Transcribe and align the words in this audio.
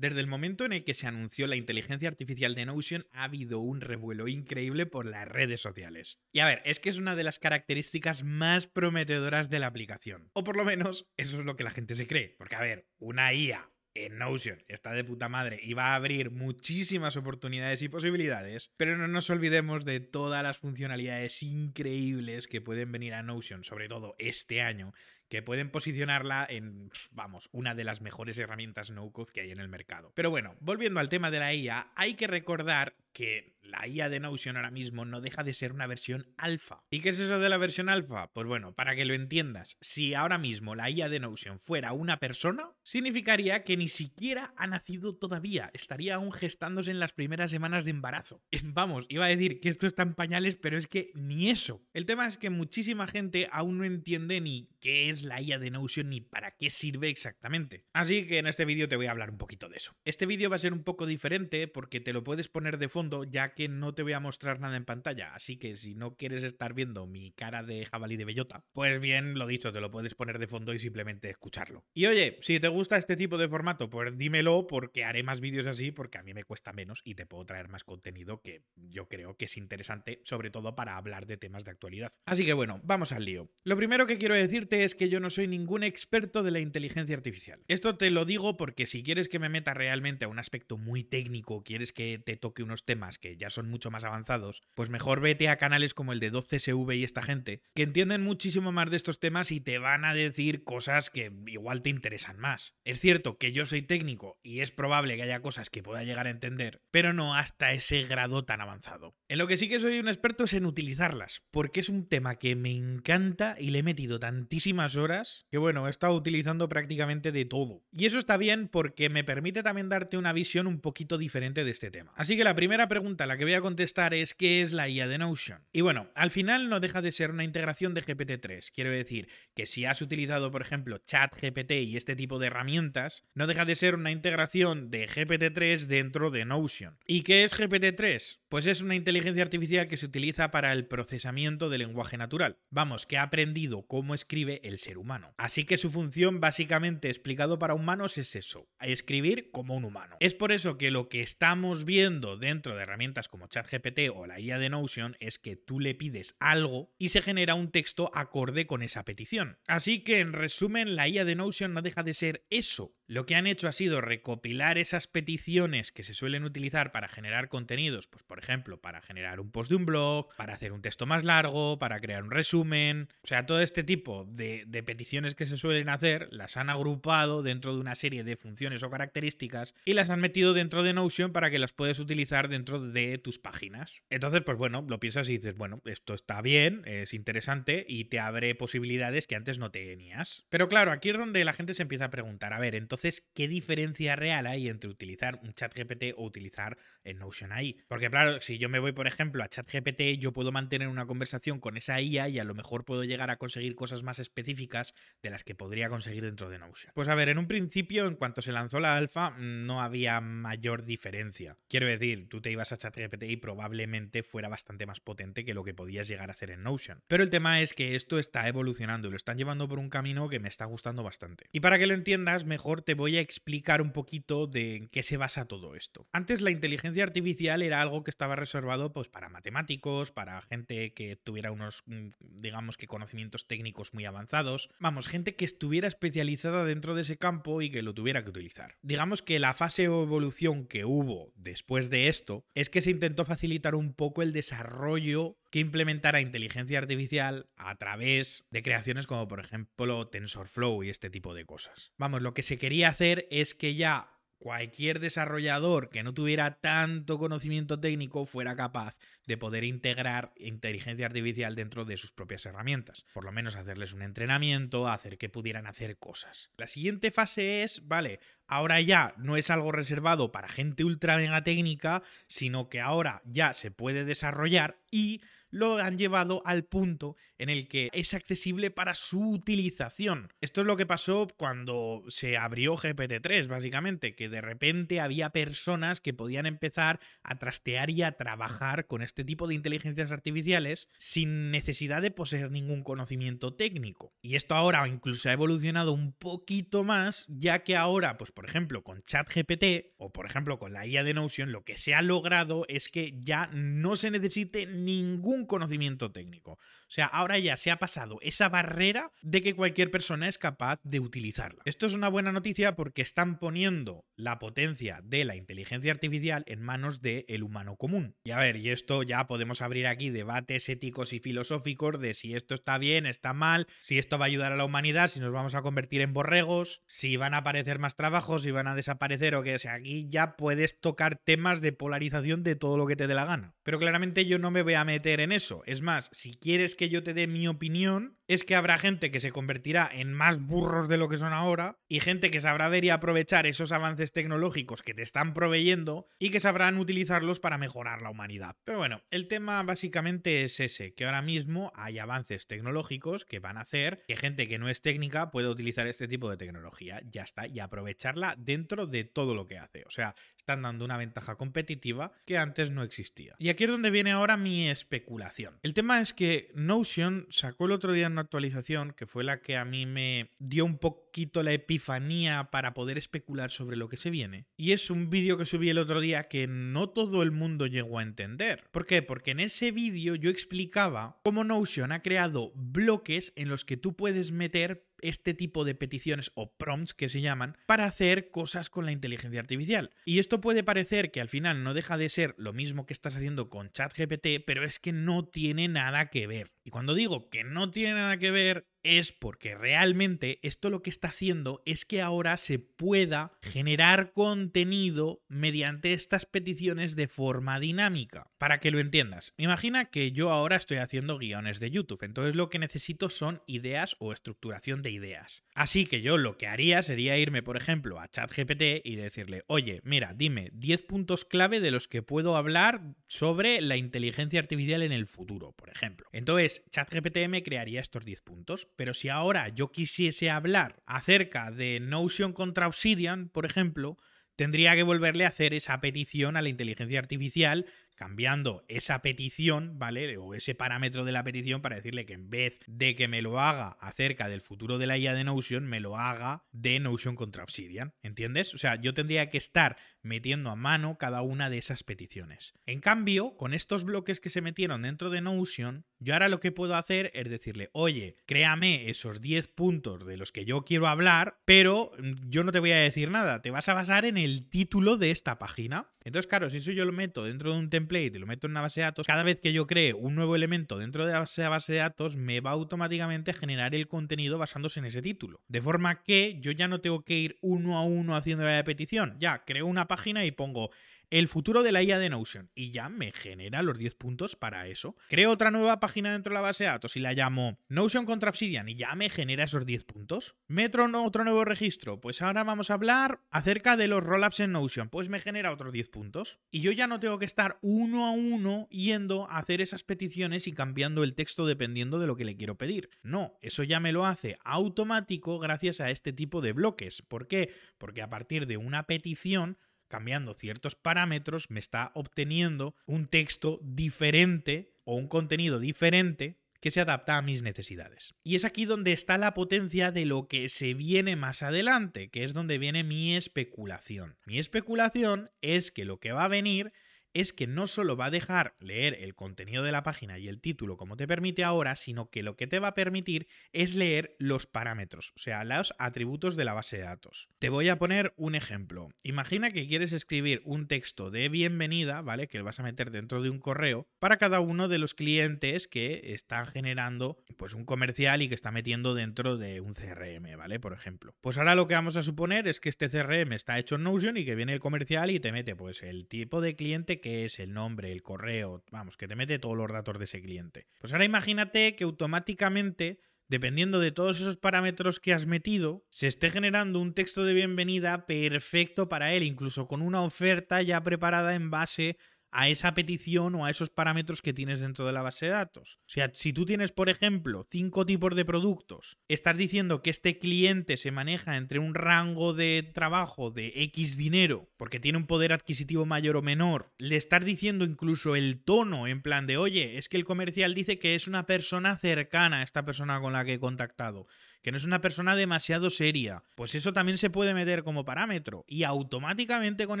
Desde 0.00 0.20
el 0.20 0.28
momento 0.28 0.64
en 0.64 0.72
el 0.72 0.82
que 0.82 0.94
se 0.94 1.06
anunció 1.06 1.46
la 1.46 1.56
inteligencia 1.56 2.08
artificial 2.08 2.54
de 2.54 2.64
Notion 2.64 3.04
ha 3.12 3.24
habido 3.24 3.58
un 3.58 3.82
revuelo 3.82 4.28
increíble 4.28 4.86
por 4.86 5.04
las 5.04 5.28
redes 5.28 5.60
sociales. 5.60 6.18
Y 6.32 6.38
a 6.38 6.46
ver, 6.46 6.62
es 6.64 6.78
que 6.78 6.88
es 6.88 6.96
una 6.96 7.16
de 7.16 7.22
las 7.22 7.38
características 7.38 8.24
más 8.24 8.66
prometedoras 8.66 9.50
de 9.50 9.58
la 9.58 9.66
aplicación. 9.66 10.30
O 10.32 10.42
por 10.42 10.56
lo 10.56 10.64
menos 10.64 11.10
eso 11.18 11.40
es 11.40 11.44
lo 11.44 11.54
que 11.54 11.64
la 11.64 11.70
gente 11.70 11.96
se 11.96 12.06
cree. 12.06 12.34
Porque 12.38 12.56
a 12.56 12.62
ver, 12.62 12.88
una 12.98 13.34
IA 13.34 13.70
en 13.92 14.16
Notion 14.16 14.64
está 14.68 14.92
de 14.92 15.04
puta 15.04 15.28
madre 15.28 15.60
y 15.62 15.74
va 15.74 15.88
a 15.88 15.96
abrir 15.96 16.30
muchísimas 16.30 17.16
oportunidades 17.16 17.82
y 17.82 17.90
posibilidades, 17.90 18.72
pero 18.78 18.96
no 18.96 19.06
nos 19.06 19.28
olvidemos 19.28 19.84
de 19.84 20.00
todas 20.00 20.42
las 20.42 20.56
funcionalidades 20.56 21.42
increíbles 21.42 22.46
que 22.46 22.62
pueden 22.62 22.90
venir 22.90 23.12
a 23.12 23.22
Notion, 23.22 23.64
sobre 23.64 23.88
todo 23.88 24.14
este 24.18 24.62
año, 24.62 24.94
que 25.30 25.42
pueden 25.42 25.70
posicionarla 25.70 26.44
en, 26.50 26.90
vamos, 27.12 27.48
una 27.52 27.76
de 27.76 27.84
las 27.84 28.02
mejores 28.02 28.36
herramientas 28.36 28.90
no-code 28.90 29.30
que 29.32 29.40
hay 29.40 29.52
en 29.52 29.60
el 29.60 29.68
mercado. 29.68 30.12
Pero 30.16 30.28
bueno, 30.28 30.56
volviendo 30.60 30.98
al 30.98 31.08
tema 31.08 31.30
de 31.30 31.38
la 31.38 31.54
IA, 31.54 31.92
hay 31.94 32.14
que 32.14 32.26
recordar 32.26 32.94
que 33.12 33.59
la 33.62 33.86
IA 33.86 34.08
de 34.08 34.20
Notion 34.20 34.56
ahora 34.56 34.70
mismo 34.70 35.04
no 35.04 35.20
deja 35.20 35.42
de 35.42 35.54
ser 35.54 35.72
una 35.72 35.86
versión 35.86 36.32
alfa. 36.36 36.84
¿Y 36.90 37.00
qué 37.00 37.10
es 37.10 37.20
eso 37.20 37.38
de 37.38 37.48
la 37.48 37.56
versión 37.56 37.88
alfa? 37.88 38.32
Pues 38.32 38.46
bueno, 38.46 38.74
para 38.74 38.94
que 38.94 39.04
lo 39.04 39.14
entiendas, 39.14 39.76
si 39.80 40.14
ahora 40.14 40.38
mismo 40.38 40.74
la 40.74 40.90
IA 40.90 41.08
de 41.08 41.20
Notion 41.20 41.60
fuera 41.60 41.92
una 41.92 42.18
persona, 42.18 42.72
significaría 42.82 43.64
que 43.64 43.76
ni 43.76 43.88
siquiera 43.88 44.54
ha 44.56 44.66
nacido 44.66 45.16
todavía, 45.16 45.70
estaría 45.74 46.16
aún 46.16 46.32
gestándose 46.32 46.90
en 46.90 47.00
las 47.00 47.12
primeras 47.12 47.50
semanas 47.50 47.84
de 47.84 47.90
embarazo. 47.90 48.42
Vamos, 48.64 49.06
iba 49.08 49.24
a 49.24 49.28
decir 49.28 49.60
que 49.60 49.68
esto 49.68 49.86
está 49.86 50.02
en 50.02 50.14
pañales, 50.14 50.56
pero 50.56 50.76
es 50.76 50.86
que 50.86 51.10
ni 51.14 51.50
eso. 51.50 51.82
El 51.92 52.06
tema 52.06 52.26
es 52.26 52.38
que 52.38 52.50
muchísima 52.50 53.06
gente 53.06 53.48
aún 53.52 53.78
no 53.78 53.84
entiende 53.84 54.40
ni 54.40 54.70
qué 54.80 55.10
es 55.10 55.22
la 55.22 55.40
IA 55.40 55.58
de 55.58 55.70
Notion 55.70 56.10
ni 56.10 56.20
para 56.20 56.56
qué 56.56 56.70
sirve 56.70 57.08
exactamente. 57.08 57.84
Así 57.92 58.26
que 58.26 58.38
en 58.38 58.46
este 58.46 58.64
vídeo 58.64 58.88
te 58.88 58.96
voy 58.96 59.06
a 59.06 59.10
hablar 59.10 59.30
un 59.30 59.38
poquito 59.38 59.68
de 59.68 59.76
eso. 59.76 59.96
Este 60.04 60.26
vídeo 60.26 60.50
va 60.50 60.56
a 60.56 60.60
ser 60.60 60.72
un 60.72 60.82
poco 60.82 61.06
diferente 61.06 61.68
porque 61.68 62.00
te 62.00 62.12
lo 62.12 62.24
puedes 62.24 62.48
poner 62.48 62.78
de 62.78 62.88
fondo 62.88 63.24
ya 63.24 63.49
que 63.54 63.68
no 63.68 63.94
te 63.94 64.02
voy 64.02 64.12
a 64.12 64.20
mostrar 64.20 64.60
nada 64.60 64.76
en 64.76 64.84
pantalla, 64.84 65.34
así 65.34 65.56
que 65.56 65.74
si 65.74 65.94
no 65.94 66.16
quieres 66.16 66.42
estar 66.42 66.74
viendo 66.74 67.06
mi 67.06 67.32
cara 67.32 67.62
de 67.62 67.86
jabalí 67.86 68.16
de 68.16 68.24
bellota, 68.24 68.64
pues 68.72 69.00
bien, 69.00 69.38
lo 69.38 69.46
dicho, 69.46 69.72
te 69.72 69.80
lo 69.80 69.90
puedes 69.90 70.14
poner 70.14 70.38
de 70.38 70.46
fondo 70.46 70.72
y 70.72 70.78
simplemente 70.78 71.30
escucharlo. 71.30 71.84
Y 71.94 72.06
oye, 72.06 72.38
si 72.40 72.60
te 72.60 72.68
gusta 72.68 72.96
este 72.96 73.16
tipo 73.16 73.38
de 73.38 73.48
formato, 73.48 73.90
pues 73.90 74.16
dímelo 74.16 74.66
porque 74.66 75.04
haré 75.04 75.22
más 75.22 75.40
vídeos 75.40 75.66
así 75.66 75.90
porque 75.90 76.18
a 76.18 76.22
mí 76.22 76.34
me 76.34 76.44
cuesta 76.44 76.72
menos 76.72 77.00
y 77.04 77.14
te 77.14 77.26
puedo 77.26 77.44
traer 77.44 77.68
más 77.68 77.84
contenido 77.84 78.40
que 78.42 78.64
yo 78.76 79.08
creo 79.08 79.36
que 79.36 79.46
es 79.46 79.56
interesante, 79.56 80.20
sobre 80.24 80.50
todo 80.50 80.74
para 80.74 80.96
hablar 80.96 81.26
de 81.26 81.36
temas 81.36 81.64
de 81.64 81.70
actualidad. 81.70 82.12
Así 82.26 82.44
que 82.44 82.52
bueno, 82.52 82.80
vamos 82.84 83.12
al 83.12 83.24
lío. 83.24 83.50
Lo 83.64 83.76
primero 83.76 84.06
que 84.06 84.18
quiero 84.18 84.34
decirte 84.34 84.84
es 84.84 84.94
que 84.94 85.08
yo 85.08 85.20
no 85.20 85.30
soy 85.30 85.48
ningún 85.48 85.82
experto 85.82 86.42
de 86.42 86.50
la 86.50 86.60
inteligencia 86.60 87.16
artificial. 87.16 87.60
Esto 87.68 87.96
te 87.96 88.10
lo 88.10 88.24
digo 88.24 88.56
porque 88.56 88.86
si 88.86 89.02
quieres 89.02 89.28
que 89.28 89.38
me 89.38 89.48
meta 89.48 89.74
realmente 89.74 90.24
a 90.24 90.28
un 90.28 90.38
aspecto 90.38 90.76
muy 90.76 91.04
técnico, 91.04 91.62
quieres 91.62 91.92
que 91.92 92.18
te 92.18 92.36
toque 92.36 92.62
unos 92.62 92.84
temas 92.84 93.18
que 93.18 93.36
ya 93.40 93.50
son 93.50 93.68
mucho 93.68 93.90
más 93.90 94.04
avanzados, 94.04 94.62
pues 94.74 94.90
mejor 94.90 95.20
vete 95.20 95.48
a 95.48 95.56
canales 95.56 95.94
como 95.94 96.12
el 96.12 96.20
de 96.20 96.30
12SV 96.30 96.96
y 96.96 97.04
esta 97.04 97.22
gente, 97.22 97.62
que 97.74 97.82
entienden 97.82 98.22
muchísimo 98.22 98.70
más 98.70 98.90
de 98.90 98.96
estos 98.96 99.18
temas 99.18 99.50
y 99.50 99.60
te 99.60 99.78
van 99.78 100.04
a 100.04 100.14
decir 100.14 100.62
cosas 100.62 101.10
que 101.10 101.32
igual 101.46 101.82
te 101.82 101.90
interesan 101.90 102.38
más. 102.38 102.74
Es 102.84 103.00
cierto 103.00 103.38
que 103.38 103.52
yo 103.52 103.66
soy 103.66 103.82
técnico 103.82 104.38
y 104.42 104.60
es 104.60 104.70
probable 104.70 105.16
que 105.16 105.22
haya 105.22 105.40
cosas 105.40 105.70
que 105.70 105.82
pueda 105.82 106.04
llegar 106.04 106.26
a 106.26 106.30
entender, 106.30 106.82
pero 106.90 107.12
no 107.12 107.34
hasta 107.34 107.72
ese 107.72 108.02
grado 108.04 108.44
tan 108.44 108.60
avanzado. 108.60 109.16
En 109.28 109.38
lo 109.38 109.46
que 109.46 109.56
sí 109.56 109.68
que 109.68 109.80
soy 109.80 109.98
un 109.98 110.08
experto 110.08 110.44
es 110.44 110.54
en 110.54 110.66
utilizarlas, 110.66 111.42
porque 111.50 111.80
es 111.80 111.88
un 111.88 112.06
tema 112.06 112.36
que 112.36 112.54
me 112.56 112.72
encanta 112.72 113.56
y 113.58 113.70
le 113.70 113.78
he 113.78 113.82
metido 113.82 114.20
tantísimas 114.20 114.96
horas 114.96 115.46
que 115.50 115.58
bueno, 115.58 115.86
he 115.86 115.90
estado 115.90 116.14
utilizando 116.14 116.68
prácticamente 116.68 117.32
de 117.32 117.44
todo. 117.44 117.82
Y 117.92 118.06
eso 118.06 118.18
está 118.18 118.36
bien 118.36 118.68
porque 118.68 119.08
me 119.08 119.24
permite 119.24 119.62
también 119.62 119.88
darte 119.88 120.16
una 120.16 120.32
visión 120.32 120.66
un 120.66 120.80
poquito 120.80 121.16
diferente 121.16 121.64
de 121.64 121.70
este 121.70 121.90
tema. 121.90 122.12
Así 122.16 122.36
que 122.36 122.44
la 122.44 122.54
primera 122.54 122.88
pregunta 122.88 123.26
la 123.30 123.36
que 123.36 123.44
voy 123.44 123.54
a 123.54 123.60
contestar 123.60 124.12
es 124.12 124.34
¿qué 124.34 124.60
es 124.60 124.72
la 124.72 124.88
IA 124.88 125.06
de 125.06 125.16
Notion? 125.16 125.64
Y 125.72 125.82
bueno, 125.82 126.10
al 126.16 126.32
final 126.32 126.68
no 126.68 126.80
deja 126.80 127.00
de 127.00 127.12
ser 127.12 127.30
una 127.30 127.44
integración 127.44 127.94
de 127.94 128.02
GPT-3. 128.02 128.72
Quiero 128.74 128.90
decir 128.90 129.28
que 129.54 129.66
si 129.66 129.84
has 129.84 130.02
utilizado, 130.02 130.50
por 130.50 130.62
ejemplo, 130.62 130.98
ChatGPT 130.98 131.70
y 131.70 131.96
este 131.96 132.16
tipo 132.16 132.40
de 132.40 132.48
herramientas, 132.48 133.22
no 133.34 133.46
deja 133.46 133.64
de 133.64 133.76
ser 133.76 133.94
una 133.94 134.10
integración 134.10 134.90
de 134.90 135.08
GPT-3 135.08 135.86
dentro 135.86 136.32
de 136.32 136.44
Notion. 136.44 136.98
¿Y 137.06 137.22
qué 137.22 137.44
es 137.44 137.56
GPT-3? 137.56 138.40
Pues 138.48 138.66
es 138.66 138.80
una 138.80 138.96
inteligencia 138.96 139.44
artificial 139.44 139.86
que 139.86 139.96
se 139.96 140.06
utiliza 140.06 140.50
para 140.50 140.72
el 140.72 140.86
procesamiento 140.86 141.70
del 141.70 141.82
lenguaje 141.82 142.16
natural. 142.16 142.58
Vamos, 142.68 143.06
que 143.06 143.16
ha 143.16 143.22
aprendido 143.22 143.86
cómo 143.86 144.12
escribe 144.12 144.60
el 144.64 144.80
ser 144.80 144.98
humano. 144.98 145.34
Así 145.36 145.62
que 145.62 145.78
su 145.78 145.92
función 145.92 146.40
básicamente 146.40 147.10
explicado 147.10 147.60
para 147.60 147.74
humanos 147.74 148.18
es 148.18 148.34
eso, 148.34 148.68
escribir 148.80 149.52
como 149.52 149.76
un 149.76 149.84
humano. 149.84 150.16
Es 150.18 150.34
por 150.34 150.50
eso 150.50 150.78
que 150.78 150.90
lo 150.90 151.08
que 151.08 151.22
estamos 151.22 151.84
viendo 151.84 152.36
dentro 152.36 152.74
de 152.74 152.82
herramientas 152.82 153.19
como 153.28 153.46
ChatGPT 153.46 154.10
o 154.14 154.26
la 154.26 154.40
IA 154.40 154.58
de 154.58 154.70
Notion 154.70 155.16
es 155.20 155.38
que 155.38 155.56
tú 155.56 155.80
le 155.80 155.94
pides 155.94 156.34
algo 156.40 156.92
y 156.98 157.10
se 157.10 157.22
genera 157.22 157.54
un 157.54 157.70
texto 157.70 158.10
acorde 158.14 158.66
con 158.66 158.82
esa 158.82 159.04
petición. 159.04 159.58
Así 159.66 160.02
que 160.02 160.20
en 160.20 160.32
resumen, 160.32 160.96
la 160.96 161.08
IA 161.08 161.24
de 161.24 161.36
Notion 161.36 161.74
no 161.74 161.82
deja 161.82 162.02
de 162.02 162.14
ser 162.14 162.46
eso, 162.50 162.94
lo 163.10 163.26
que 163.26 163.34
han 163.34 163.48
hecho 163.48 163.66
ha 163.66 163.72
sido 163.72 164.00
recopilar 164.00 164.78
esas 164.78 165.08
peticiones 165.08 165.90
que 165.90 166.04
se 166.04 166.14
suelen 166.14 166.44
utilizar 166.44 166.92
para 166.92 167.08
generar 167.08 167.48
contenidos, 167.48 168.06
pues 168.06 168.22
por 168.22 168.38
ejemplo, 168.38 168.80
para 168.80 169.00
generar 169.00 169.40
un 169.40 169.50
post 169.50 169.70
de 169.70 169.74
un 169.74 169.84
blog, 169.84 170.28
para 170.36 170.54
hacer 170.54 170.70
un 170.72 170.80
texto 170.80 171.06
más 171.06 171.24
largo, 171.24 171.76
para 171.80 171.98
crear 171.98 172.22
un 172.22 172.30
resumen, 172.30 173.08
o 173.24 173.26
sea, 173.26 173.46
todo 173.46 173.62
este 173.62 173.82
tipo 173.82 174.26
de, 174.30 174.64
peticiones 174.86 175.34
que 175.34 175.46
se 175.46 175.58
suelen 175.58 175.88
hacer, 175.88 176.28
las 176.30 176.56
han 176.56 176.70
agrupado 176.70 177.42
dentro 177.42 177.74
de 177.74 177.80
una 177.80 177.96
serie 177.96 178.22
de 178.22 178.36
funciones 178.36 178.84
o 178.84 178.90
características 178.90 179.74
y 179.84 179.94
las 179.94 180.08
han 180.08 180.20
metido 180.20 180.54
dentro 180.54 180.84
de 180.84 180.92
Notion 180.92 181.32
para 181.32 181.50
que 181.50 181.58
las 181.58 181.72
puedas 181.72 181.98
utilizar 181.98 182.48
dentro 182.48 182.80
de 182.80 183.18
tus 183.18 183.40
páginas. 183.40 184.02
Entonces, 184.10 184.42
pues 184.42 184.56
bueno, 184.56 184.86
lo 184.88 185.00
piensas 185.00 185.28
y 185.28 185.32
dices, 185.32 185.56
bueno, 185.56 185.82
esto 185.84 186.14
está 186.14 186.42
bien, 186.42 186.82
es 186.84 187.12
interesante 187.12 187.84
y 187.88 188.04
te 188.04 188.20
abre 188.20 188.54
posibilidades 188.54 189.26
que 189.26 189.34
antes 189.34 189.58
no 189.58 189.72
tenías. 189.72 190.46
Pero 190.48 190.68
claro, 190.68 190.92
aquí 190.92 191.10
es 191.10 191.18
donde 191.18 191.44
la 191.44 191.54
gente 191.54 191.74
se 191.74 191.82
empieza 191.82 192.04
a 192.04 192.10
preguntar, 192.10 192.52
a 192.52 192.60
ver, 192.60 192.76
entonces, 192.76 192.99
¿qué 193.34 193.48
diferencia 193.48 194.16
real 194.16 194.46
hay 194.46 194.68
entre 194.68 194.90
utilizar 194.90 195.40
un 195.42 195.52
chat 195.52 195.74
GPT 195.74 196.14
o 196.16 196.24
utilizar 196.24 196.76
el 197.04 197.18
Notion 197.18 197.52
AI? 197.52 197.78
Porque 197.88 198.10
claro, 198.10 198.40
si 198.40 198.58
yo 198.58 198.68
me 198.68 198.78
voy, 198.78 198.92
por 198.92 199.06
ejemplo, 199.06 199.42
a 199.42 199.48
chat 199.48 199.70
GPT, 199.70 200.18
yo 200.18 200.32
puedo 200.32 200.52
mantener 200.52 200.88
una 200.88 201.06
conversación 201.06 201.60
con 201.60 201.76
esa 201.76 202.00
IA 202.00 202.28
y 202.28 202.38
a 202.38 202.44
lo 202.44 202.54
mejor 202.54 202.84
puedo 202.84 203.04
llegar 203.04 203.30
a 203.30 203.36
conseguir 203.36 203.74
cosas 203.74 204.02
más 204.02 204.18
específicas 204.18 204.94
de 205.22 205.30
las 205.30 205.44
que 205.44 205.54
podría 205.54 205.88
conseguir 205.88 206.24
dentro 206.24 206.50
de 206.50 206.58
Notion. 206.58 206.92
Pues 206.94 207.08
a 207.08 207.14
ver, 207.14 207.28
en 207.28 207.38
un 207.38 207.46
principio, 207.46 208.06
en 208.06 208.16
cuanto 208.16 208.42
se 208.42 208.52
lanzó 208.52 208.80
la 208.80 208.96
alfa, 208.96 209.30
no 209.38 209.80
había 209.80 210.20
mayor 210.20 210.84
diferencia. 210.84 211.56
Quiero 211.68 211.86
decir, 211.86 212.28
tú 212.28 212.40
te 212.40 212.50
ibas 212.50 212.72
a 212.72 212.76
chat 212.76 212.96
GPT 212.96 213.24
y 213.24 213.36
probablemente 213.36 214.22
fuera 214.22 214.48
bastante 214.48 214.86
más 214.86 215.00
potente 215.00 215.44
que 215.44 215.54
lo 215.54 215.64
que 215.64 215.74
podías 215.74 216.08
llegar 216.08 216.30
a 216.30 216.32
hacer 216.32 216.50
en 216.50 216.62
Notion. 216.62 217.02
Pero 217.08 217.22
el 217.22 217.30
tema 217.30 217.60
es 217.60 217.72
que 217.72 217.94
esto 217.94 218.18
está 218.18 218.46
evolucionando 218.46 219.08
y 219.08 219.10
lo 219.10 219.16
están 219.16 219.38
llevando 219.38 219.68
por 219.68 219.78
un 219.78 219.90
camino 219.90 220.28
que 220.28 220.40
me 220.40 220.48
está 220.48 220.64
gustando 220.66 221.02
bastante. 221.02 221.46
Y 221.52 221.60
para 221.60 221.78
que 221.78 221.86
lo 221.86 221.94
entiendas 221.94 222.44
mejor, 222.44 222.82
te 222.90 222.94
voy 222.94 223.18
a 223.18 223.20
explicar 223.20 223.82
un 223.82 223.92
poquito 223.92 224.48
de 224.48 224.74
en 224.74 224.88
qué 224.88 225.04
se 225.04 225.16
basa 225.16 225.44
todo 225.44 225.76
esto. 225.76 226.08
Antes 226.12 226.40
la 226.40 226.50
inteligencia 226.50 227.04
artificial 227.04 227.62
era 227.62 227.80
algo 227.80 228.02
que 228.02 228.10
estaba 228.10 228.34
reservado 228.34 228.92
pues, 228.92 229.06
para 229.06 229.28
matemáticos, 229.28 230.10
para 230.10 230.42
gente 230.42 230.92
que 230.92 231.14
tuviera 231.14 231.52
unos, 231.52 231.84
mm, 231.86 232.08
digamos 232.18 232.76
que 232.76 232.88
conocimientos 232.88 233.46
técnicos 233.46 233.94
muy 233.94 234.06
avanzados. 234.06 234.70
Vamos, 234.80 235.06
gente 235.06 235.36
que 235.36 235.44
estuviera 235.44 235.86
especializada 235.86 236.64
dentro 236.64 236.96
de 236.96 237.02
ese 237.02 237.16
campo 237.16 237.62
y 237.62 237.70
que 237.70 237.82
lo 237.82 237.94
tuviera 237.94 238.24
que 238.24 238.30
utilizar. 238.30 238.74
Digamos 238.82 239.22
que 239.22 239.38
la 239.38 239.54
fase 239.54 239.86
o 239.86 240.02
evolución 240.02 240.66
que 240.66 240.84
hubo 240.84 241.32
después 241.36 241.90
de 241.90 242.08
esto 242.08 242.44
es 242.56 242.70
que 242.70 242.80
se 242.80 242.90
intentó 242.90 243.24
facilitar 243.24 243.76
un 243.76 243.94
poco 243.94 244.22
el 244.22 244.32
desarrollo 244.32 245.36
que 245.50 245.58
implementara 245.58 246.20
inteligencia 246.20 246.78
artificial 246.78 247.48
a 247.56 247.76
través 247.76 248.46
de 248.50 248.62
creaciones 248.62 249.06
como 249.06 249.26
por 249.28 249.40
ejemplo 249.40 250.08
TensorFlow 250.08 250.84
y 250.84 250.90
este 250.90 251.10
tipo 251.10 251.34
de 251.34 251.44
cosas. 251.44 251.92
Vamos, 251.98 252.22
lo 252.22 252.34
que 252.34 252.42
se 252.42 252.56
quería 252.56 252.79
hacer 252.84 253.26
es 253.30 253.54
que 253.54 253.74
ya 253.74 254.10
cualquier 254.40 255.00
desarrollador 255.00 255.90
que 255.90 256.02
no 256.02 256.14
tuviera 256.14 256.60
tanto 256.60 257.18
conocimiento 257.18 257.78
técnico 257.78 258.24
fuera 258.24 258.56
capaz 258.56 258.98
de 259.26 259.36
poder 259.36 259.64
integrar 259.64 260.32
inteligencia 260.36 261.06
artificial 261.06 261.54
dentro 261.54 261.84
de 261.84 261.98
sus 261.98 262.10
propias 262.10 262.46
herramientas. 262.46 263.04
Por 263.12 263.24
lo 263.24 263.32
menos 263.32 263.54
hacerles 263.54 263.92
un 263.92 264.02
entrenamiento, 264.02 264.88
hacer 264.88 265.18
que 265.18 265.28
pudieran 265.28 265.66
hacer 265.66 265.98
cosas. 265.98 266.50
La 266.56 266.66
siguiente 266.66 267.10
fase 267.10 267.62
es, 267.62 267.86
vale, 267.86 268.18
ahora 268.46 268.80
ya 268.80 269.14
no 269.18 269.36
es 269.36 269.50
algo 269.50 269.72
reservado 269.72 270.32
para 270.32 270.48
gente 270.48 270.84
ultra 270.84 271.18
mega 271.18 271.44
técnica, 271.44 272.02
sino 272.26 272.70
que 272.70 272.80
ahora 272.80 273.20
ya 273.26 273.52
se 273.52 273.70
puede 273.70 274.06
desarrollar 274.06 274.78
y 274.90 275.20
lo 275.50 275.78
han 275.78 275.98
llevado 275.98 276.42
al 276.44 276.64
punto 276.64 277.16
en 277.38 277.48
el 277.48 277.68
que 277.68 277.88
es 277.92 278.14
accesible 278.14 278.70
para 278.70 278.94
su 278.94 279.30
utilización. 279.30 280.32
Esto 280.40 280.60
es 280.60 280.66
lo 280.66 280.76
que 280.76 280.86
pasó 280.86 281.28
cuando 281.36 282.04
se 282.08 282.36
abrió 282.36 282.76
GPT-3, 282.76 283.48
básicamente, 283.48 284.14
que 284.14 284.28
de 284.28 284.40
repente 284.40 285.00
había 285.00 285.30
personas 285.30 286.00
que 286.00 286.14
podían 286.14 286.46
empezar 286.46 287.00
a 287.22 287.38
trastear 287.38 287.90
y 287.90 288.02
a 288.02 288.12
trabajar 288.12 288.86
con 288.86 289.02
este 289.02 289.24
tipo 289.24 289.46
de 289.46 289.54
inteligencias 289.54 290.12
artificiales 290.12 290.88
sin 290.98 291.50
necesidad 291.50 292.02
de 292.02 292.10
poseer 292.10 292.50
ningún 292.50 292.82
conocimiento 292.82 293.52
técnico. 293.52 294.12
Y 294.22 294.36
esto 294.36 294.54
ahora 294.54 294.86
incluso 294.86 295.28
ha 295.28 295.32
evolucionado 295.32 295.92
un 295.92 296.12
poquito 296.12 296.84
más, 296.84 297.26
ya 297.28 297.62
que 297.64 297.76
ahora, 297.76 298.18
pues 298.18 298.32
por 298.32 298.44
ejemplo, 298.44 298.82
con 298.82 299.02
ChatGPT 299.04 299.89
o 300.00 300.10
por 300.10 300.24
ejemplo 300.24 300.58
con 300.58 300.72
la 300.72 300.86
IA 300.86 301.04
de 301.04 301.14
Notion, 301.14 301.52
lo 301.52 301.62
que 301.62 301.76
se 301.76 301.94
ha 301.94 302.00
logrado 302.00 302.64
es 302.68 302.88
que 302.88 303.14
ya 303.18 303.48
no 303.52 303.96
se 303.96 304.10
necesite 304.10 304.66
ningún 304.66 305.44
conocimiento 305.44 306.10
técnico. 306.10 306.52
O 306.52 306.92
sea, 306.92 307.04
ahora 307.04 307.38
ya 307.38 307.56
se 307.58 307.70
ha 307.70 307.78
pasado 307.78 308.18
esa 308.22 308.48
barrera 308.48 309.12
de 309.20 309.42
que 309.42 309.54
cualquier 309.54 309.90
persona 309.90 310.26
es 310.26 310.38
capaz 310.38 310.80
de 310.82 311.00
utilizarla. 311.00 311.62
Esto 311.66 311.86
es 311.86 311.94
una 311.94 312.08
buena 312.08 312.32
noticia 312.32 312.74
porque 312.74 313.02
están 313.02 313.38
poniendo 313.38 314.06
la 314.16 314.38
potencia 314.38 315.00
de 315.04 315.24
la 315.24 315.36
inteligencia 315.36 315.92
artificial 315.92 316.44
en 316.46 316.62
manos 316.62 317.00
del 317.00 317.42
humano 317.42 317.76
común. 317.76 318.16
Y 318.24 318.30
a 318.30 318.38
ver, 318.38 318.56
y 318.56 318.70
esto 318.70 319.02
ya 319.02 319.26
podemos 319.26 319.60
abrir 319.60 319.86
aquí 319.86 320.08
debates 320.08 320.68
éticos 320.70 321.12
y 321.12 321.18
filosóficos 321.18 322.00
de 322.00 322.14
si 322.14 322.34
esto 322.34 322.54
está 322.54 322.78
bien, 322.78 323.04
está 323.04 323.34
mal, 323.34 323.66
si 323.80 323.98
esto 323.98 324.18
va 324.18 324.24
a 324.24 324.28
ayudar 324.28 324.52
a 324.52 324.56
la 324.56 324.64
humanidad, 324.64 325.08
si 325.08 325.20
nos 325.20 325.32
vamos 325.32 325.54
a 325.54 325.62
convertir 325.62 326.00
en 326.00 326.14
borregos, 326.14 326.82
si 326.86 327.18
van 327.18 327.34
a 327.34 327.38
aparecer 327.38 327.78
más 327.78 327.96
trabajos, 327.96 328.42
si 328.42 328.50
van 328.50 328.66
a 328.66 328.74
desaparecer 328.74 329.34
o 329.34 329.42
que 329.42 329.58
sea. 329.58 329.74
Aquí 329.74 329.89
ya 330.08 330.36
puedes 330.36 330.80
tocar 330.80 331.16
temas 331.16 331.60
de 331.60 331.72
polarización 331.72 332.42
de 332.42 332.56
todo 332.56 332.76
lo 332.76 332.86
que 332.86 332.96
te 332.96 333.06
dé 333.06 333.14
la 333.14 333.24
gana. 333.24 333.54
Pero 333.62 333.78
claramente 333.78 334.26
yo 334.26 334.38
no 334.38 334.50
me 334.50 334.62
voy 334.62 334.74
a 334.74 334.84
meter 334.84 335.20
en 335.20 335.32
eso. 335.32 335.62
Es 335.66 335.82
más, 335.82 336.08
si 336.12 336.34
quieres 336.34 336.74
que 336.74 336.88
yo 336.88 337.02
te 337.02 337.14
dé 337.14 337.26
mi 337.26 337.48
opinión, 337.48 338.18
es 338.30 338.44
que 338.44 338.54
habrá 338.54 338.78
gente 338.78 339.10
que 339.10 339.18
se 339.18 339.32
convertirá 339.32 339.90
en 339.92 340.14
más 340.14 340.40
burros 340.40 340.86
de 340.86 340.96
lo 340.96 341.08
que 341.08 341.18
son 341.18 341.32
ahora 341.32 341.80
y 341.88 341.98
gente 341.98 342.30
que 342.30 342.40
sabrá 342.40 342.68
ver 342.68 342.84
y 342.84 342.90
aprovechar 342.90 343.44
esos 343.44 343.72
avances 343.72 344.12
tecnológicos 344.12 344.82
que 344.82 344.94
te 344.94 345.02
están 345.02 345.34
proveyendo 345.34 346.06
y 346.16 346.30
que 346.30 346.38
sabrán 346.38 346.78
utilizarlos 346.78 347.40
para 347.40 347.58
mejorar 347.58 348.02
la 348.02 348.10
humanidad. 348.10 348.54
Pero 348.62 348.78
bueno, 348.78 349.02
el 349.10 349.26
tema 349.26 349.60
básicamente 349.64 350.44
es 350.44 350.60
ese, 350.60 350.94
que 350.94 351.06
ahora 351.06 351.22
mismo 351.22 351.72
hay 351.74 351.98
avances 351.98 352.46
tecnológicos 352.46 353.24
que 353.24 353.40
van 353.40 353.56
a 353.56 353.62
hacer 353.62 354.04
que 354.06 354.14
gente 354.14 354.46
que 354.46 354.60
no 354.60 354.68
es 354.68 354.80
técnica 354.80 355.32
pueda 355.32 355.50
utilizar 355.50 355.88
este 355.88 356.06
tipo 356.06 356.30
de 356.30 356.36
tecnología, 356.36 357.02
ya 357.10 357.22
está, 357.22 357.48
y 357.48 357.58
aprovecharla 357.58 358.36
dentro 358.38 358.86
de 358.86 359.02
todo 359.02 359.34
lo 359.34 359.48
que 359.48 359.58
hace. 359.58 359.82
O 359.86 359.90
sea, 359.90 360.14
están 360.40 360.62
dando 360.62 360.84
una 360.84 360.96
ventaja 360.96 361.36
competitiva 361.36 362.12
que 362.26 362.38
antes 362.38 362.70
no 362.70 362.82
existía. 362.82 363.34
Y 363.38 363.48
aquí 363.48 363.64
es 363.64 363.70
donde 363.70 363.90
viene 363.90 364.12
ahora 364.12 364.36
mi 364.36 364.68
especulación. 364.68 365.58
El 365.62 365.74
tema 365.74 366.00
es 366.00 366.12
que 366.12 366.50
Notion 366.54 367.26
sacó 367.30 367.66
el 367.66 367.72
otro 367.72 367.92
día 367.92 368.08
una 368.08 368.22
actualización 368.22 368.92
que 368.92 369.06
fue 369.06 369.24
la 369.24 369.40
que 369.40 369.56
a 369.56 369.64
mí 369.64 369.86
me 369.86 370.30
dio 370.38 370.64
un 370.64 370.78
poquito 371.10 371.42
la 371.42 371.52
epifanía 371.52 372.50
para 372.52 372.72
poder 372.72 372.96
especular 372.96 373.50
sobre 373.50 373.76
lo 373.76 373.88
que 373.88 373.96
se 373.96 374.10
viene. 374.10 374.46
Y 374.56 374.70
es 374.70 374.90
un 374.90 375.10
vídeo 375.10 375.36
que 375.36 375.44
subí 375.44 375.68
el 375.68 375.78
otro 375.78 376.00
día 376.00 376.22
que 376.22 376.46
no 376.46 376.88
todo 376.88 377.24
el 377.24 377.32
mundo 377.32 377.66
llegó 377.66 377.98
a 377.98 378.04
entender. 378.04 378.62
¿Por 378.70 378.86
qué? 378.86 379.02
Porque 379.02 379.32
en 379.32 379.40
ese 379.40 379.72
vídeo 379.72 380.14
yo 380.14 380.30
explicaba 380.30 381.18
cómo 381.24 381.42
Notion 381.42 381.90
ha 381.90 382.02
creado 382.02 382.52
bloques 382.54 383.32
en 383.34 383.48
los 383.48 383.64
que 383.64 383.76
tú 383.76 383.96
puedes 383.96 384.30
meter 384.30 384.86
este 385.02 385.34
tipo 385.34 385.64
de 385.64 385.74
peticiones 385.74 386.30
o 386.34 386.54
prompts 386.56 386.94
que 386.94 387.08
se 387.08 387.20
llaman 387.20 387.56
para 387.66 387.86
hacer 387.86 388.30
cosas 388.30 388.70
con 388.70 388.84
la 388.84 388.92
inteligencia 388.92 389.40
artificial. 389.40 389.90
Y 390.04 390.18
esto 390.18 390.40
puede 390.40 390.62
parecer 390.62 391.10
que 391.10 391.20
al 391.20 391.28
final 391.28 391.64
no 391.64 391.74
deja 391.74 391.96
de 391.96 392.08
ser 392.08 392.34
lo 392.38 392.52
mismo 392.52 392.86
que 392.86 392.92
estás 392.92 393.16
haciendo 393.16 393.48
con 393.48 393.70
ChatGPT, 393.72 394.44
pero 394.46 394.64
es 394.64 394.78
que 394.78 394.92
no 394.92 395.26
tiene 395.26 395.68
nada 395.68 396.10
que 396.10 396.26
ver. 396.26 396.52
Y 396.64 396.70
cuando 396.70 396.94
digo 396.94 397.30
que 397.30 397.44
no 397.44 397.70
tiene 397.70 397.94
nada 397.94 398.18
que 398.18 398.30
ver, 398.30 398.66
es 398.82 399.12
porque 399.12 399.54
realmente 399.54 400.38
esto 400.42 400.70
lo 400.70 400.82
que 400.82 400.90
está 400.90 401.08
haciendo 401.08 401.62
es 401.66 401.84
que 401.84 402.02
ahora 402.02 402.36
se 402.36 402.58
pueda 402.58 403.32
generar 403.42 404.12
contenido 404.12 405.22
mediante 405.28 405.92
estas 405.92 406.26
peticiones 406.26 406.96
de 406.96 407.08
forma 407.08 407.60
dinámica. 407.60 408.30
Para 408.38 408.60
que 408.60 408.70
lo 408.70 408.78
entiendas, 408.78 409.34
imagina 409.36 409.86
que 409.86 410.12
yo 410.12 410.30
ahora 410.30 410.56
estoy 410.56 410.78
haciendo 410.78 411.18
guiones 411.18 411.60
de 411.60 411.70
YouTube, 411.70 412.02
entonces 412.02 412.34
lo 412.34 412.48
que 412.48 412.58
necesito 412.58 413.10
son 413.10 413.42
ideas 413.46 413.96
o 413.98 414.12
estructuración 414.12 414.82
de 414.82 414.90
ideas. 414.90 415.44
Así 415.54 415.86
que 415.86 416.00
yo 416.00 416.16
lo 416.16 416.38
que 416.38 416.46
haría 416.46 416.82
sería 416.82 417.18
irme, 417.18 417.42
por 417.42 417.56
ejemplo, 417.56 418.00
a 418.00 418.08
ChatGPT 418.08 418.84
y 418.84 418.96
decirle, 418.96 419.44
oye, 419.46 419.80
mira, 419.84 420.14
dime 420.14 420.50
10 420.54 420.82
puntos 420.84 421.24
clave 421.24 421.60
de 421.60 421.70
los 421.70 421.88
que 421.88 422.02
puedo 422.02 422.36
hablar 422.36 422.94
sobre 423.06 423.60
la 423.60 423.76
inteligencia 423.76 424.40
artificial 424.40 424.82
en 424.82 424.92
el 424.92 425.06
futuro, 425.06 425.52
por 425.52 425.70
ejemplo. 425.70 426.08
Entonces, 426.12 426.62
ChatGPT 426.70 427.28
me 427.28 427.42
crearía 427.42 427.80
estos 427.80 428.04
10 428.04 428.22
puntos 428.22 428.68
pero 428.76 428.94
si 428.94 429.08
ahora 429.08 429.48
yo 429.48 429.72
quisiese 429.72 430.30
hablar 430.30 430.82
acerca 430.86 431.50
de 431.50 431.80
Notion 431.80 432.32
contra 432.32 432.66
Obsidian, 432.66 433.28
por 433.28 433.46
ejemplo, 433.46 433.96
tendría 434.36 434.74
que 434.74 434.82
volverle 434.82 435.24
a 435.24 435.28
hacer 435.28 435.52
esa 435.52 435.80
petición 435.80 436.36
a 436.36 436.42
la 436.42 436.48
inteligencia 436.48 436.98
artificial 436.98 437.66
cambiando 438.00 438.64
esa 438.66 439.02
petición, 439.02 439.78
¿vale? 439.78 440.16
O 440.16 440.32
ese 440.32 440.54
parámetro 440.54 441.04
de 441.04 441.12
la 441.12 441.22
petición 441.22 441.60
para 441.60 441.76
decirle 441.76 442.06
que 442.06 442.14
en 442.14 442.30
vez 442.30 442.58
de 442.66 442.96
que 442.96 443.08
me 443.08 443.20
lo 443.20 443.38
haga 443.38 443.76
acerca 443.78 444.30
del 444.30 444.40
futuro 444.40 444.78
de 444.78 444.86
la 444.86 444.96
IA 444.96 445.12
de 445.12 445.24
Notion, 445.24 445.66
me 445.66 445.80
lo 445.80 445.98
haga 445.98 446.44
de 446.50 446.80
Notion 446.80 447.14
contra 447.14 447.44
Obsidian, 447.44 447.92
¿entiendes? 448.02 448.54
O 448.54 448.58
sea, 448.58 448.80
yo 448.80 448.94
tendría 448.94 449.28
que 449.28 449.36
estar 449.36 449.76
metiendo 450.00 450.48
a 450.48 450.56
mano 450.56 450.96
cada 450.98 451.20
una 451.20 451.50
de 451.50 451.58
esas 451.58 451.84
peticiones. 451.84 452.54
En 452.64 452.80
cambio, 452.80 453.36
con 453.36 453.52
estos 453.52 453.84
bloques 453.84 454.18
que 454.18 454.30
se 454.30 454.40
metieron 454.40 454.80
dentro 454.80 455.10
de 455.10 455.20
Notion, 455.20 455.84
yo 455.98 456.14
ahora 456.14 456.30
lo 456.30 456.40
que 456.40 456.52
puedo 456.52 456.76
hacer 456.76 457.10
es 457.12 457.28
decirle, 457.28 457.68
oye, 457.74 458.16
créame 458.24 458.88
esos 458.88 459.20
10 459.20 459.48
puntos 459.48 460.06
de 460.06 460.16
los 460.16 460.32
que 460.32 460.46
yo 460.46 460.64
quiero 460.64 460.88
hablar, 460.88 461.40
pero 461.44 461.92
yo 462.26 462.44
no 462.44 462.52
te 462.52 462.60
voy 462.60 462.72
a 462.72 462.78
decir 462.78 463.10
nada, 463.10 463.42
te 463.42 463.50
vas 463.50 463.68
a 463.68 463.74
basar 463.74 464.06
en 464.06 464.16
el 464.16 464.48
título 464.48 464.96
de 464.96 465.10
esta 465.10 465.38
página. 465.38 465.90
Entonces, 466.10 466.26
claro, 466.28 466.50
si 466.50 466.56
eso 466.56 466.72
yo 466.72 466.84
lo 466.84 466.90
meto 466.90 467.22
dentro 467.22 467.52
de 467.52 467.58
un 467.60 467.70
template, 467.70 468.16
y 468.16 468.18
lo 468.18 468.26
meto 468.26 468.48
en 468.48 468.50
una 468.50 468.62
base 468.62 468.80
de 468.80 468.86
datos, 468.86 469.06
cada 469.06 469.22
vez 469.22 469.38
que 469.38 469.52
yo 469.52 469.68
cree 469.68 469.94
un 469.94 470.16
nuevo 470.16 470.34
elemento 470.34 470.76
dentro 470.76 471.06
de 471.06 471.22
esa 471.22 471.48
base 471.48 471.74
de 471.74 471.78
datos, 471.78 472.16
me 472.16 472.40
va 472.40 472.50
automáticamente 472.50 473.30
a 473.30 473.34
generar 473.34 473.76
el 473.76 473.86
contenido 473.86 474.36
basándose 474.36 474.80
en 474.80 474.86
ese 474.86 475.02
título. 475.02 475.40
De 475.46 475.62
forma 475.62 476.02
que 476.02 476.36
yo 476.40 476.50
ya 476.50 476.66
no 476.66 476.80
tengo 476.80 477.04
que 477.04 477.16
ir 477.16 477.38
uno 477.42 477.78
a 477.78 477.84
uno 477.84 478.16
haciendo 478.16 478.44
la 478.44 478.64
petición. 478.64 479.14
Ya, 479.20 479.44
creo 479.44 479.66
una 479.66 479.86
página 479.86 480.24
y 480.24 480.32
pongo 480.32 480.72
el 481.10 481.28
futuro 481.28 481.62
de 481.62 481.72
la 481.72 481.82
IA 481.82 481.98
de 481.98 482.10
Notion 482.10 482.50
y 482.54 482.70
ya 482.70 482.88
me 482.88 483.12
genera 483.12 483.62
los 483.62 483.78
10 483.78 483.94
puntos 483.94 484.36
para 484.36 484.68
eso. 484.68 484.96
Creo 485.08 485.30
otra 485.30 485.50
nueva 485.50 485.80
página 485.80 486.12
dentro 486.12 486.30
de 486.30 486.34
la 486.34 486.40
base 486.40 486.64
de 486.64 486.70
datos 486.70 486.96
y 486.96 487.00
la 487.00 487.12
llamo 487.12 487.58
Notion 487.68 488.06
contra 488.06 488.30
Obsidian 488.30 488.68
y 488.68 488.74
ya 488.74 488.94
me 488.94 489.10
genera 489.10 489.44
esos 489.44 489.66
10 489.66 489.84
puntos. 489.84 490.36
Metro 490.46 490.80
otro 491.02 491.24
nuevo 491.24 491.44
registro, 491.44 492.00
pues 492.00 492.22
ahora 492.22 492.44
vamos 492.44 492.70
a 492.70 492.74
hablar 492.74 493.20
acerca 493.30 493.76
de 493.76 493.88
los 493.88 494.02
rollups 494.02 494.40
en 494.40 494.52
Notion, 494.52 494.88
pues 494.88 495.08
me 495.08 495.20
genera 495.20 495.52
otros 495.52 495.72
10 495.72 495.88
puntos. 495.88 496.38
Y 496.50 496.60
yo 496.60 496.72
ya 496.72 496.86
no 496.86 497.00
tengo 497.00 497.18
que 497.18 497.24
estar 497.24 497.58
uno 497.60 498.06
a 498.06 498.12
uno 498.12 498.66
yendo 498.70 499.28
a 499.28 499.38
hacer 499.38 499.60
esas 499.60 499.84
peticiones 499.84 500.46
y 500.46 500.52
cambiando 500.52 501.02
el 501.02 501.14
texto 501.14 501.46
dependiendo 501.46 501.98
de 501.98 502.06
lo 502.06 502.16
que 502.16 502.24
le 502.24 502.36
quiero 502.36 502.56
pedir. 502.56 502.90
No, 503.02 503.34
eso 503.40 503.62
ya 503.62 503.80
me 503.80 503.92
lo 503.92 504.06
hace 504.06 504.36
automático 504.44 505.38
gracias 505.38 505.80
a 505.80 505.90
este 505.90 506.12
tipo 506.12 506.40
de 506.40 506.52
bloques. 506.52 507.02
¿Por 507.02 507.26
qué? 507.26 507.52
Porque 507.78 508.02
a 508.02 508.10
partir 508.10 508.46
de 508.46 508.56
una 508.56 508.84
petición 508.84 509.58
cambiando 509.90 510.32
ciertos 510.32 510.76
parámetros, 510.76 511.50
me 511.50 511.60
está 511.60 511.90
obteniendo 511.94 512.74
un 512.86 513.08
texto 513.08 513.60
diferente 513.62 514.72
o 514.84 514.94
un 514.94 515.08
contenido 515.08 515.58
diferente 515.58 516.40
que 516.60 516.70
se 516.70 516.80
adapta 516.80 517.16
a 517.16 517.22
mis 517.22 517.42
necesidades. 517.42 518.14
Y 518.22 518.36
es 518.36 518.44
aquí 518.44 518.66
donde 518.66 518.92
está 518.92 519.18
la 519.18 519.34
potencia 519.34 519.92
de 519.92 520.06
lo 520.06 520.28
que 520.28 520.48
se 520.48 520.74
viene 520.74 521.16
más 521.16 521.42
adelante, 521.42 522.10
que 522.10 522.24
es 522.24 522.34
donde 522.34 522.58
viene 522.58 522.84
mi 522.84 523.16
especulación. 523.16 524.16
Mi 524.26 524.38
especulación 524.38 525.30
es 525.40 525.70
que 525.70 525.84
lo 525.84 525.98
que 525.98 526.12
va 526.12 526.24
a 526.24 526.28
venir 526.28 526.72
es 527.14 527.32
que 527.32 527.46
no 527.46 527.66
solo 527.66 527.96
va 527.96 528.06
a 528.06 528.10
dejar 528.10 528.54
leer 528.60 528.98
el 529.00 529.14
contenido 529.14 529.62
de 529.62 529.72
la 529.72 529.82
página 529.82 530.18
y 530.18 530.28
el 530.28 530.40
título 530.40 530.76
como 530.76 530.96
te 530.96 531.06
permite 531.06 531.44
ahora, 531.44 531.76
sino 531.76 532.10
que 532.10 532.22
lo 532.22 532.36
que 532.36 532.46
te 532.46 532.58
va 532.58 532.68
a 532.68 532.74
permitir 532.74 533.28
es 533.52 533.74
leer 533.74 534.16
los 534.18 534.46
parámetros, 534.46 535.12
o 535.16 535.18
sea, 535.18 535.44
los 535.44 535.74
atributos 535.78 536.36
de 536.36 536.44
la 536.44 536.54
base 536.54 536.78
de 536.78 536.84
datos. 536.84 537.28
Te 537.38 537.48
voy 537.48 537.68
a 537.68 537.78
poner 537.78 538.14
un 538.16 538.34
ejemplo. 538.34 538.88
Imagina 539.02 539.50
que 539.50 539.66
quieres 539.66 539.92
escribir 539.92 540.42
un 540.44 540.66
texto 540.66 541.10
de 541.10 541.28
bienvenida, 541.28 542.02
¿vale? 542.02 542.28
Que 542.28 542.38
lo 542.38 542.44
vas 542.44 542.60
a 542.60 542.62
meter 542.62 542.90
dentro 542.90 543.22
de 543.22 543.30
un 543.30 543.38
correo 543.38 543.88
para 543.98 544.16
cada 544.16 544.40
uno 544.40 544.68
de 544.68 544.78
los 544.78 544.94
clientes 544.94 545.68
que 545.68 546.12
están 546.14 546.46
generando 546.46 547.18
pues 547.36 547.54
un 547.54 547.64
comercial 547.64 548.22
y 548.22 548.28
que 548.28 548.34
está 548.34 548.50
metiendo 548.50 548.94
dentro 548.94 549.36
de 549.36 549.60
un 549.60 549.74
CRM, 549.74 550.36
¿vale? 550.36 550.60
Por 550.60 550.72
ejemplo. 550.72 551.14
Pues 551.20 551.38
ahora 551.38 551.54
lo 551.54 551.66
que 551.66 551.74
vamos 551.74 551.96
a 551.96 552.02
suponer 552.02 552.46
es 552.46 552.60
que 552.60 552.68
este 552.68 552.88
CRM 552.88 553.32
está 553.32 553.58
hecho 553.58 553.76
en 553.76 553.84
Notion 553.84 554.16
y 554.16 554.24
que 554.24 554.34
viene 554.34 554.52
el 554.52 554.60
comercial 554.60 555.10
y 555.10 555.20
te 555.20 555.32
mete 555.32 555.56
pues 555.56 555.82
el 555.82 556.06
tipo 556.06 556.40
de 556.40 556.54
cliente 556.54 556.99
que 557.00 557.24
es, 557.24 557.38
el 557.38 557.52
nombre, 557.52 557.92
el 557.92 558.02
correo, 558.02 558.64
vamos, 558.70 558.96
que 558.96 559.08
te 559.08 559.16
mete 559.16 559.38
todos 559.38 559.56
los 559.56 559.70
datos 559.70 559.98
de 559.98 560.04
ese 560.04 560.20
cliente. 560.20 560.66
Pues 560.78 560.92
ahora 560.92 561.04
imagínate 561.04 561.74
que 561.76 561.84
automáticamente 561.84 563.00
dependiendo 563.30 563.78
de 563.78 563.92
todos 563.92 564.20
esos 564.20 564.36
parámetros 564.36 564.98
que 564.98 565.14
has 565.14 565.24
metido, 565.24 565.86
se 565.88 566.08
esté 566.08 566.30
generando 566.30 566.80
un 566.80 566.94
texto 566.94 567.24
de 567.24 567.32
bienvenida 567.32 568.04
perfecto 568.04 568.88
para 568.88 569.14
él, 569.14 569.22
incluso 569.22 569.68
con 569.68 569.82
una 569.82 570.02
oferta 570.02 570.60
ya 570.62 570.82
preparada 570.82 571.36
en 571.36 571.48
base 571.48 571.96
a 572.32 572.48
esa 572.48 572.74
petición 572.74 573.34
o 573.34 573.44
a 573.44 573.50
esos 573.50 573.70
parámetros 573.70 574.22
que 574.22 574.32
tienes 574.32 574.60
dentro 574.60 574.86
de 574.86 574.92
la 574.92 575.02
base 575.02 575.26
de 575.26 575.32
datos. 575.32 575.78
O 575.86 575.88
sea, 575.88 576.10
si 576.14 576.32
tú 576.32 576.44
tienes, 576.44 576.72
por 576.72 576.88
ejemplo, 576.88 577.42
cinco 577.42 577.86
tipos 577.86 578.14
de 578.14 578.24
productos, 578.24 578.98
estás 579.08 579.36
diciendo 579.36 579.82
que 579.82 579.90
este 579.90 580.18
cliente 580.18 580.76
se 580.76 580.90
maneja 580.90 581.36
entre 581.36 581.58
un 581.58 581.74
rango 581.74 582.34
de 582.34 582.68
trabajo 582.74 583.30
de 583.30 583.52
X 583.54 583.96
dinero 583.96 584.50
porque 584.56 584.80
tiene 584.80 584.98
un 584.98 585.06
poder 585.06 585.32
adquisitivo 585.32 585.86
mayor 585.86 586.16
o 586.16 586.22
menor, 586.22 586.72
le 586.78 586.96
estás 586.96 587.24
diciendo 587.24 587.64
incluso 587.64 588.16
el 588.16 588.42
tono 588.42 588.86
en 588.86 589.02
plan 589.02 589.26
de, 589.26 589.36
oye, 589.36 589.78
es 589.78 589.88
que 589.88 589.96
el 589.96 590.04
comercial 590.04 590.54
dice 590.54 590.78
que 590.78 590.94
es 590.94 591.08
una 591.08 591.26
persona 591.26 591.76
cercana 591.76 592.40
a 592.40 592.42
esta 592.42 592.64
persona 592.64 593.00
con 593.00 593.12
la 593.12 593.24
que 593.24 593.34
he 593.34 593.40
contactado 593.40 594.06
que 594.42 594.52
no 594.52 594.56
es 594.56 594.64
una 594.64 594.80
persona 594.80 595.16
demasiado 595.16 595.70
seria, 595.70 596.24
pues 596.34 596.54
eso 596.54 596.72
también 596.72 596.98
se 596.98 597.10
puede 597.10 597.34
meter 597.34 597.62
como 597.62 597.84
parámetro 597.84 598.44
y 598.46 598.64
automáticamente 598.64 599.66
con 599.66 599.80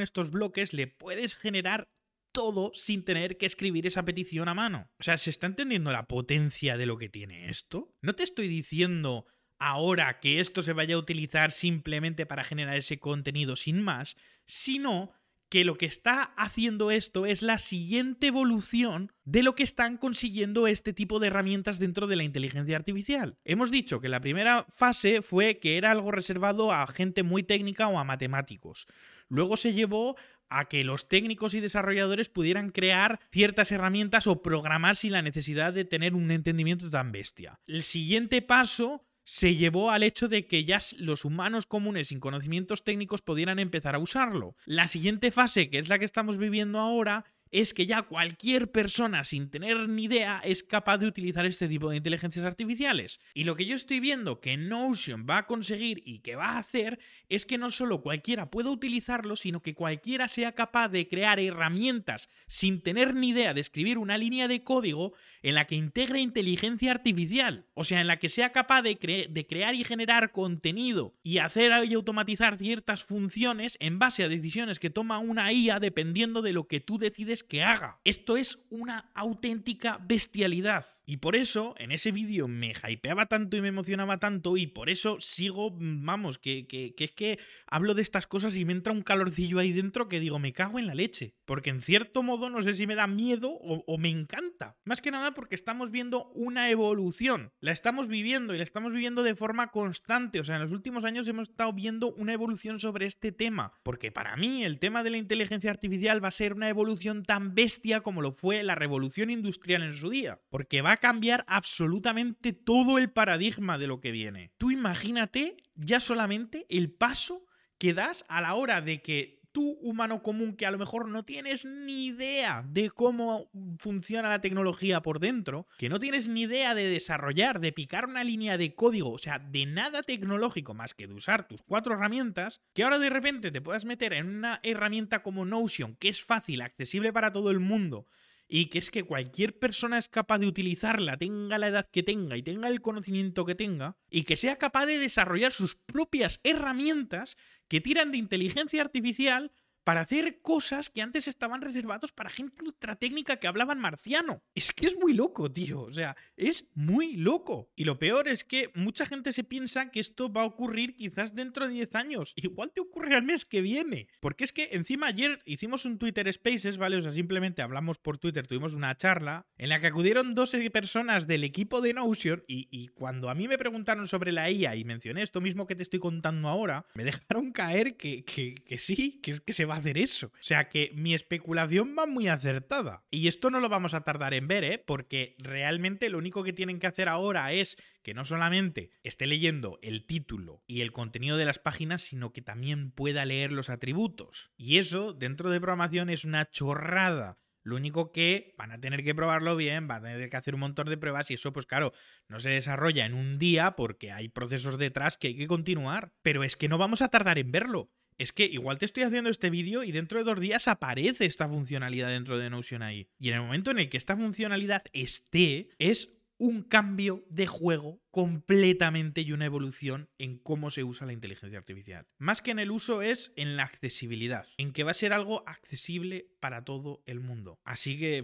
estos 0.00 0.30
bloques 0.30 0.72
le 0.72 0.86
puedes 0.86 1.34
generar 1.34 1.88
todo 2.32 2.70
sin 2.74 3.04
tener 3.04 3.36
que 3.36 3.46
escribir 3.46 3.86
esa 3.86 4.04
petición 4.04 4.48
a 4.48 4.54
mano. 4.54 4.88
O 4.98 5.02
sea, 5.02 5.16
¿se 5.18 5.30
está 5.30 5.46
entendiendo 5.46 5.90
la 5.92 6.06
potencia 6.06 6.76
de 6.76 6.86
lo 6.86 6.98
que 6.98 7.08
tiene 7.08 7.48
esto? 7.48 7.94
No 8.02 8.14
te 8.14 8.22
estoy 8.22 8.48
diciendo 8.48 9.26
ahora 9.58 10.20
que 10.20 10.40
esto 10.40 10.62
se 10.62 10.72
vaya 10.72 10.94
a 10.94 10.98
utilizar 10.98 11.52
simplemente 11.52 12.26
para 12.26 12.44
generar 12.44 12.76
ese 12.76 12.98
contenido 12.98 13.56
sin 13.56 13.82
más, 13.82 14.16
sino 14.46 15.12
que 15.50 15.64
lo 15.64 15.76
que 15.76 15.86
está 15.86 16.22
haciendo 16.36 16.92
esto 16.92 17.26
es 17.26 17.42
la 17.42 17.58
siguiente 17.58 18.28
evolución 18.28 19.12
de 19.24 19.42
lo 19.42 19.56
que 19.56 19.64
están 19.64 19.96
consiguiendo 19.96 20.68
este 20.68 20.92
tipo 20.92 21.18
de 21.18 21.26
herramientas 21.26 21.80
dentro 21.80 22.06
de 22.06 22.14
la 22.14 22.22
inteligencia 22.22 22.76
artificial. 22.76 23.36
Hemos 23.44 23.72
dicho 23.72 24.00
que 24.00 24.08
la 24.08 24.20
primera 24.20 24.64
fase 24.68 25.22
fue 25.22 25.58
que 25.58 25.76
era 25.76 25.90
algo 25.90 26.12
reservado 26.12 26.72
a 26.72 26.86
gente 26.86 27.24
muy 27.24 27.42
técnica 27.42 27.88
o 27.88 27.98
a 27.98 28.04
matemáticos. 28.04 28.86
Luego 29.28 29.56
se 29.56 29.72
llevó 29.72 30.16
a 30.50 30.66
que 30.66 30.84
los 30.84 31.08
técnicos 31.08 31.54
y 31.54 31.60
desarrolladores 31.60 32.28
pudieran 32.28 32.70
crear 32.70 33.20
ciertas 33.30 33.72
herramientas 33.72 34.26
o 34.26 34.42
programar 34.42 34.96
sin 34.96 35.12
la 35.12 35.22
necesidad 35.22 35.72
de 35.72 35.84
tener 35.84 36.14
un 36.14 36.30
entendimiento 36.30 36.90
tan 36.90 37.12
bestia. 37.12 37.58
El 37.66 37.82
siguiente 37.82 38.42
paso 38.42 39.06
se 39.24 39.54
llevó 39.54 39.92
al 39.92 40.02
hecho 40.02 40.28
de 40.28 40.46
que 40.46 40.64
ya 40.64 40.78
los 40.98 41.24
humanos 41.24 41.66
comunes 41.66 42.08
sin 42.08 42.18
conocimientos 42.18 42.82
técnicos 42.82 43.22
pudieran 43.22 43.60
empezar 43.60 43.94
a 43.94 44.00
usarlo. 44.00 44.56
La 44.64 44.88
siguiente 44.88 45.30
fase, 45.30 45.70
que 45.70 45.78
es 45.78 45.88
la 45.88 46.00
que 46.00 46.04
estamos 46.04 46.36
viviendo 46.36 46.80
ahora, 46.80 47.24
es 47.50 47.74
que 47.74 47.86
ya 47.86 48.02
cualquier 48.02 48.70
persona 48.70 49.24
sin 49.24 49.50
tener 49.50 49.88
ni 49.88 50.04
idea 50.04 50.40
es 50.44 50.62
capaz 50.62 50.98
de 50.98 51.06
utilizar 51.06 51.46
este 51.46 51.68
tipo 51.68 51.90
de 51.90 51.96
inteligencias 51.96 52.44
artificiales. 52.44 53.20
Y 53.34 53.44
lo 53.44 53.56
que 53.56 53.66
yo 53.66 53.74
estoy 53.74 54.00
viendo 54.00 54.40
que 54.40 54.56
Notion 54.56 55.26
va 55.28 55.38
a 55.38 55.46
conseguir 55.46 56.02
y 56.04 56.20
que 56.20 56.36
va 56.36 56.50
a 56.50 56.58
hacer 56.58 56.98
es 57.28 57.46
que 57.46 57.58
no 57.58 57.70
solo 57.70 58.02
cualquiera 58.02 58.50
pueda 58.50 58.70
utilizarlo, 58.70 59.36
sino 59.36 59.62
que 59.62 59.74
cualquiera 59.74 60.28
sea 60.28 60.52
capaz 60.52 60.88
de 60.88 61.08
crear 61.08 61.40
herramientas 61.40 62.28
sin 62.46 62.82
tener 62.82 63.14
ni 63.14 63.30
idea 63.30 63.54
de 63.54 63.60
escribir 63.60 63.98
una 63.98 64.18
línea 64.18 64.48
de 64.48 64.62
código 64.62 65.12
en 65.42 65.54
la 65.54 65.66
que 65.66 65.74
integre 65.74 66.20
inteligencia 66.20 66.90
artificial. 66.92 67.66
O 67.74 67.84
sea, 67.84 68.00
en 68.00 68.06
la 68.06 68.18
que 68.18 68.28
sea 68.28 68.52
capaz 68.52 68.82
de, 68.82 69.28
de 69.30 69.46
crear 69.46 69.74
y 69.74 69.84
generar 69.84 70.32
contenido 70.32 71.14
y 71.22 71.38
hacer 71.38 71.70
y 71.84 71.94
automatizar 71.94 72.58
ciertas 72.58 73.04
funciones 73.04 73.76
en 73.80 73.98
base 73.98 74.24
a 74.24 74.28
decisiones 74.28 74.78
que 74.78 74.90
toma 74.90 75.18
una 75.18 75.52
IA 75.52 75.80
dependiendo 75.80 76.42
de 76.42 76.52
lo 76.52 76.66
que 76.66 76.80
tú 76.80 76.98
decides 76.98 77.39
que 77.42 77.62
haga. 77.62 78.00
Esto 78.04 78.36
es 78.36 78.58
una 78.70 79.10
auténtica 79.14 79.98
bestialidad. 80.02 80.86
Y 81.06 81.18
por 81.18 81.36
eso, 81.36 81.74
en 81.78 81.92
ese 81.92 82.12
vídeo 82.12 82.48
me 82.48 82.72
hypeaba 82.88 83.26
tanto 83.26 83.56
y 83.56 83.60
me 83.60 83.68
emocionaba 83.68 84.18
tanto, 84.18 84.56
y 84.56 84.66
por 84.66 84.90
eso 84.90 85.18
sigo, 85.20 85.76
vamos, 85.78 86.38
que, 86.38 86.66
que, 86.66 86.94
es 86.96 87.12
que 87.12 87.38
hablo 87.66 87.94
de 87.94 88.02
estas 88.02 88.26
cosas 88.26 88.56
y 88.56 88.64
me 88.64 88.72
entra 88.72 88.92
un 88.92 89.02
calorcillo 89.02 89.58
ahí 89.58 89.72
dentro 89.72 90.08
que 90.08 90.20
digo, 90.20 90.38
me 90.38 90.52
cago 90.52 90.78
en 90.78 90.86
la 90.86 90.94
leche. 90.94 91.34
Porque 91.44 91.70
en 91.70 91.80
cierto 91.80 92.22
modo 92.22 92.48
no 92.48 92.62
sé 92.62 92.74
si 92.74 92.86
me 92.86 92.94
da 92.94 93.06
miedo 93.06 93.50
o, 93.50 93.84
o 93.86 93.98
me 93.98 94.08
encanta. 94.08 94.76
Más 94.84 95.00
que 95.00 95.10
nada 95.10 95.32
porque 95.32 95.54
estamos 95.54 95.90
viendo 95.90 96.30
una 96.34 96.70
evolución. 96.70 97.52
La 97.60 97.72
estamos 97.72 98.08
viviendo 98.08 98.54
y 98.54 98.58
la 98.58 98.64
estamos 98.64 98.92
viviendo 98.92 99.22
de 99.22 99.34
forma 99.34 99.70
constante. 99.70 100.40
O 100.40 100.44
sea, 100.44 100.56
en 100.56 100.62
los 100.62 100.72
últimos 100.72 101.04
años 101.04 101.26
hemos 101.28 101.48
estado 101.48 101.72
viendo 101.72 102.12
una 102.14 102.32
evolución 102.32 102.78
sobre 102.78 103.06
este 103.06 103.32
tema. 103.32 103.72
Porque 103.82 104.12
para 104.12 104.36
mí 104.36 104.64
el 104.64 104.78
tema 104.78 105.02
de 105.02 105.10
la 105.10 105.16
inteligencia 105.16 105.70
artificial 105.70 106.22
va 106.22 106.28
a 106.28 106.32
ser 106.32 106.54
una 106.54 106.68
evolución 106.68 107.24
tan 107.30 107.54
bestia 107.54 108.00
como 108.00 108.22
lo 108.22 108.32
fue 108.32 108.64
la 108.64 108.74
revolución 108.74 109.30
industrial 109.30 109.84
en 109.84 109.92
su 109.92 110.10
día, 110.10 110.40
porque 110.50 110.82
va 110.82 110.90
a 110.90 110.96
cambiar 110.96 111.44
absolutamente 111.46 112.52
todo 112.52 112.98
el 112.98 113.12
paradigma 113.12 113.78
de 113.78 113.86
lo 113.86 114.00
que 114.00 114.10
viene. 114.10 114.50
Tú 114.58 114.72
imagínate 114.72 115.56
ya 115.76 116.00
solamente 116.00 116.66
el 116.68 116.90
paso 116.90 117.46
que 117.78 117.94
das 117.94 118.24
a 118.26 118.40
la 118.40 118.54
hora 118.54 118.80
de 118.80 119.00
que 119.00 119.39
tú, 119.52 119.78
humano 119.82 120.22
común, 120.22 120.54
que 120.54 120.66
a 120.66 120.70
lo 120.70 120.78
mejor 120.78 121.08
no 121.08 121.24
tienes 121.24 121.64
ni 121.64 122.06
idea 122.06 122.64
de 122.66 122.90
cómo 122.90 123.50
funciona 123.78 124.28
la 124.28 124.40
tecnología 124.40 125.02
por 125.02 125.20
dentro, 125.20 125.66
que 125.78 125.88
no 125.88 125.98
tienes 125.98 126.28
ni 126.28 126.42
idea 126.42 126.74
de 126.74 126.86
desarrollar, 126.86 127.60
de 127.60 127.72
picar 127.72 128.06
una 128.06 128.24
línea 128.24 128.58
de 128.58 128.74
código, 128.74 129.12
o 129.12 129.18
sea, 129.18 129.38
de 129.38 129.66
nada 129.66 130.02
tecnológico 130.02 130.74
más 130.74 130.94
que 130.94 131.06
de 131.06 131.14
usar 131.14 131.48
tus 131.48 131.62
cuatro 131.62 131.94
herramientas, 131.94 132.60
que 132.74 132.84
ahora 132.84 132.98
de 132.98 133.10
repente 133.10 133.50
te 133.50 133.60
puedas 133.60 133.84
meter 133.84 134.12
en 134.12 134.28
una 134.28 134.60
herramienta 134.62 135.22
como 135.22 135.44
Notion, 135.44 135.96
que 135.96 136.08
es 136.08 136.22
fácil, 136.22 136.60
accesible 136.62 137.12
para 137.12 137.32
todo 137.32 137.50
el 137.50 137.60
mundo, 137.60 138.06
y 138.52 138.66
que 138.66 138.80
es 138.80 138.90
que 138.90 139.04
cualquier 139.04 139.56
persona 139.56 139.96
es 139.96 140.08
capaz 140.08 140.38
de 140.40 140.48
utilizarla, 140.48 141.16
tenga 141.16 141.56
la 141.56 141.68
edad 141.68 141.86
que 141.86 142.02
tenga 142.02 142.36
y 142.36 142.42
tenga 142.42 142.68
el 142.68 142.80
conocimiento 142.82 143.46
que 143.46 143.54
tenga, 143.54 143.96
y 144.10 144.24
que 144.24 144.34
sea 144.34 144.56
capaz 144.56 144.86
de 144.86 144.98
desarrollar 144.98 145.52
sus 145.52 145.76
propias 145.76 146.40
herramientas 146.42 147.36
que 147.68 147.80
tiran 147.80 148.10
de 148.10 148.18
inteligencia 148.18 148.82
artificial 148.82 149.52
para 149.84 150.02
hacer 150.02 150.40
cosas 150.42 150.90
que 150.90 151.02
antes 151.02 151.28
estaban 151.28 151.60
reservados 151.60 152.12
para 152.12 152.30
gente 152.30 152.62
ultra 152.62 152.96
técnica 152.96 153.36
que 153.36 153.48
hablaban 153.48 153.78
marciano. 153.78 154.42
Es 154.54 154.72
que 154.72 154.86
es 154.86 154.96
muy 154.96 155.14
loco, 155.14 155.50
tío. 155.50 155.82
O 155.82 155.92
sea, 155.92 156.16
es 156.36 156.68
muy 156.74 157.16
loco. 157.16 157.70
Y 157.76 157.84
lo 157.84 157.98
peor 157.98 158.28
es 158.28 158.44
que 158.44 158.70
mucha 158.74 159.06
gente 159.06 159.32
se 159.32 159.44
piensa 159.44 159.90
que 159.90 160.00
esto 160.00 160.32
va 160.32 160.42
a 160.42 160.46
ocurrir 160.46 160.96
quizás 160.96 161.34
dentro 161.34 161.66
de 161.66 161.74
10 161.74 161.94
años. 161.94 162.32
Igual 162.36 162.72
te 162.72 162.80
ocurre 162.80 163.14
al 163.16 163.22
mes 163.22 163.44
que 163.44 163.60
viene. 163.60 164.08
Porque 164.20 164.44
es 164.44 164.52
que 164.52 164.70
encima 164.72 165.06
ayer 165.06 165.40
hicimos 165.44 165.84
un 165.84 165.98
Twitter 165.98 166.30
Spaces, 166.32 166.78
¿vale? 166.78 166.96
O 166.96 167.02
sea, 167.02 167.10
simplemente 167.10 167.62
hablamos 167.62 167.98
por 167.98 168.18
Twitter, 168.18 168.46
tuvimos 168.46 168.74
una 168.74 168.96
charla 168.96 169.46
en 169.56 169.68
la 169.68 169.80
que 169.80 169.88
acudieron 169.88 170.34
12 170.34 170.70
personas 170.70 171.26
del 171.26 171.44
equipo 171.44 171.80
de 171.80 171.94
Notion 171.94 172.44
y, 172.46 172.88
cuando 172.88 173.30
a 173.30 173.34
mí 173.34 173.48
me 173.48 173.58
preguntaron 173.58 174.06
sobre 174.06 174.32
la 174.32 174.50
IA 174.50 174.76
y 174.76 174.84
mencioné 174.84 175.22
esto 175.22 175.40
mismo 175.40 175.66
que 175.66 175.76
te 175.76 175.82
estoy 175.82 176.00
contando 176.00 176.48
ahora, 176.48 176.86
me 176.94 177.04
dejaron 177.04 177.52
caer 177.52 177.96
que, 177.96 178.24
que, 178.24 178.54
que 178.54 178.78
sí, 178.78 179.20
que, 179.22 179.40
que 179.40 179.52
se 179.52 179.64
va 179.70 179.76
a 179.76 179.78
hacer 179.78 179.96
eso. 179.96 180.26
O 180.28 180.42
sea 180.42 180.64
que 180.64 180.90
mi 180.94 181.14
especulación 181.14 181.94
va 181.98 182.06
muy 182.06 182.28
acertada. 182.28 183.04
Y 183.10 183.28
esto 183.28 183.50
no 183.50 183.60
lo 183.60 183.68
vamos 183.68 183.94
a 183.94 184.02
tardar 184.02 184.34
en 184.34 184.48
ver, 184.48 184.64
¿eh? 184.64 184.82
Porque 184.84 185.36
realmente 185.38 186.10
lo 186.10 186.18
único 186.18 186.42
que 186.42 186.52
tienen 186.52 186.78
que 186.78 186.86
hacer 186.86 187.08
ahora 187.08 187.52
es 187.52 187.76
que 188.02 188.14
no 188.14 188.24
solamente 188.24 188.90
esté 189.02 189.26
leyendo 189.26 189.78
el 189.82 190.04
título 190.04 190.62
y 190.66 190.80
el 190.82 190.92
contenido 190.92 191.36
de 191.36 191.44
las 191.44 191.58
páginas, 191.58 192.02
sino 192.02 192.32
que 192.32 192.42
también 192.42 192.90
pueda 192.90 193.24
leer 193.24 193.52
los 193.52 193.70
atributos. 193.70 194.50
Y 194.56 194.78
eso, 194.78 195.12
dentro 195.12 195.50
de 195.50 195.60
programación, 195.60 196.10
es 196.10 196.24
una 196.24 196.50
chorrada. 196.50 197.38
Lo 197.62 197.76
único 197.76 198.10
que 198.10 198.54
van 198.56 198.72
a 198.72 198.80
tener 198.80 199.04
que 199.04 199.14
probarlo 199.14 199.54
bien, 199.54 199.86
van 199.86 200.06
a 200.06 200.12
tener 200.12 200.30
que 200.30 200.36
hacer 200.36 200.54
un 200.54 200.60
montón 200.60 200.88
de 200.88 200.96
pruebas 200.96 201.30
y 201.30 201.34
eso, 201.34 201.52
pues 201.52 201.66
claro, 201.66 201.92
no 202.26 202.40
se 202.40 202.48
desarrolla 202.48 203.04
en 203.04 203.14
un 203.14 203.38
día 203.38 203.76
porque 203.76 204.12
hay 204.12 204.28
procesos 204.28 204.78
detrás 204.78 205.18
que 205.18 205.28
hay 205.28 205.36
que 205.36 205.46
continuar. 205.46 206.12
Pero 206.22 206.42
es 206.42 206.56
que 206.56 206.68
no 206.68 206.78
vamos 206.78 207.02
a 207.02 207.08
tardar 207.08 207.38
en 207.38 207.52
verlo 207.52 207.90
es 208.20 208.34
que 208.34 208.44
igual 208.44 208.78
te 208.78 208.84
estoy 208.84 209.04
haciendo 209.04 209.30
este 209.30 209.48
vídeo 209.48 209.82
y 209.82 209.92
dentro 209.92 210.18
de 210.18 210.24
dos 210.24 210.38
días 210.38 210.68
aparece 210.68 211.24
esta 211.24 211.48
funcionalidad 211.48 212.08
dentro 212.08 212.36
de 212.36 212.50
Notion 212.50 212.82
ahí. 212.82 213.08
Y 213.18 213.30
en 213.30 213.36
el 213.36 213.40
momento 213.40 213.70
en 213.70 213.78
el 213.78 213.88
que 213.88 213.96
esta 213.96 214.14
funcionalidad 214.14 214.84
esté, 214.92 215.70
es 215.78 216.10
un 216.36 216.62
cambio 216.62 217.24
de 217.30 217.46
juego 217.46 218.02
completamente 218.10 219.22
y 219.22 219.32
una 219.32 219.46
evolución 219.46 220.10
en 220.18 220.36
cómo 220.36 220.70
se 220.70 220.84
usa 220.84 221.06
la 221.06 221.14
inteligencia 221.14 221.58
artificial. 221.58 222.06
Más 222.18 222.42
que 222.42 222.50
en 222.50 222.58
el 222.58 222.70
uso 222.70 223.00
es 223.00 223.32
en 223.36 223.56
la 223.56 223.62
accesibilidad, 223.62 224.46
en 224.58 224.74
que 224.74 224.84
va 224.84 224.90
a 224.90 224.94
ser 224.94 225.14
algo 225.14 225.42
accesible 225.46 226.26
para 226.40 226.62
todo 226.62 227.02
el 227.06 227.20
mundo. 227.20 227.58
Así 227.64 227.98
que, 227.98 228.22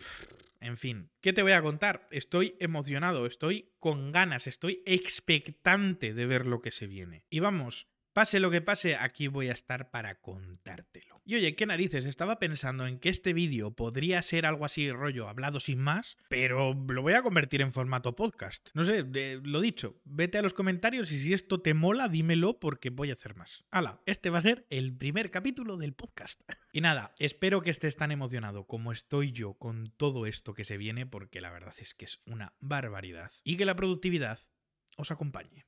en 0.61 0.76
fin, 0.76 1.09
¿qué 1.23 1.33
te 1.33 1.43
voy 1.43 1.53
a 1.53 1.62
contar? 1.62 2.07
Estoy 2.11 2.55
emocionado, 2.61 3.25
estoy 3.25 3.71
con 3.79 4.12
ganas, 4.12 4.47
estoy 4.47 4.83
expectante 4.85 6.12
de 6.12 6.26
ver 6.26 6.45
lo 6.45 6.61
que 6.61 6.71
se 6.71 6.87
viene. 6.87 7.25
Y 7.31 7.41
vamos, 7.41 7.88
Pase 8.17 8.41
lo 8.41 8.51
que 8.51 8.63
pase, 8.63 8.97
aquí 8.97 9.29
voy 9.29 9.51
a 9.51 9.53
estar 9.53 9.91
para 9.91 10.23
contártelo. 10.23 11.21
Y 11.27 11.35
oye, 11.35 11.55
qué 11.55 11.67
narices, 11.67 12.07
estaba 12.07 12.39
pensando 12.39 12.87
en 12.87 12.99
que 12.99 13.11
este 13.11 13.35
vídeo 13.35 13.73
podría 13.73 14.23
ser 14.23 14.47
algo 14.47 14.65
así 14.65 14.91
rollo 14.91 15.29
hablado 15.29 15.61
sin 15.61 15.81
más, 15.81 16.17
pero 16.31 16.73
lo 16.73 17.03
voy 17.03 17.13
a 17.13 17.21
convertir 17.21 17.61
en 17.61 17.73
formato 17.73 18.17
podcast. 18.17 18.71
No 18.73 18.85
sé, 18.85 19.05
lo 19.45 19.61
dicho, 19.61 20.01
vete 20.05 20.39
a 20.39 20.43
los 20.43 20.55
comentarios 20.55 21.13
y 21.13 21.21
si 21.21 21.35
esto 21.35 21.61
te 21.61 21.75
mola, 21.75 22.09
dímelo 22.09 22.59
porque 22.59 22.89
voy 22.89 23.11
a 23.11 23.13
hacer 23.13 23.37
más. 23.37 23.67
Hala, 23.71 24.01
este 24.07 24.31
va 24.31 24.39
a 24.39 24.41
ser 24.41 24.67
el 24.71 24.97
primer 24.97 25.31
capítulo 25.31 25.77
del 25.77 25.93
podcast. 25.93 26.41
Y 26.73 26.81
nada, 26.81 27.13
espero 27.19 27.61
que 27.61 27.69
estés 27.69 27.97
tan 27.97 28.13
emocionado 28.13 28.67
como 28.67 28.93
estoy 28.93 29.33
yo 29.33 29.59
con 29.59 29.89
todo 29.99 30.25
esto 30.25 30.55
que 30.55 30.65
se 30.65 30.79
viene 30.79 31.05
porque 31.05 31.43
la 31.43 31.51
verdad 31.51 31.75
es 31.81 31.93
que 31.93 32.07
es 32.07 32.23
una 32.25 32.55
barbaridad. 32.61 33.31
Y 33.45 33.59
que 33.59 33.67
la 33.67 33.77
productividad 33.77 34.41
os 34.97 35.11
acompañe. 35.11 35.67